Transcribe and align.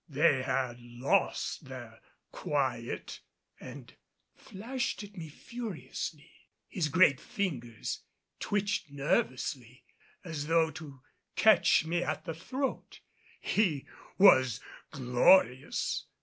They 0.09 0.41
had 0.41 0.79
lost 0.81 1.65
their 1.65 1.99
quiet 2.31 3.19
and 3.59 3.95
flashed 4.33 5.03
at 5.03 5.15
me 5.15 5.29
furiously. 5.29 6.31
His 6.67 6.87
great 6.89 7.19
fingers 7.21 8.01
twitched 8.39 8.89
nervously 8.89 9.83
as 10.25 10.47
though 10.47 10.71
to 10.71 11.03
catch 11.35 11.85
me 11.85 12.01
at 12.01 12.25
the 12.25 12.33
throat. 12.33 13.01
He 13.39 13.85
was 14.17 14.59
glorious. 14.89 16.07